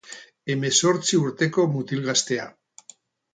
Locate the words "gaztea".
2.09-2.49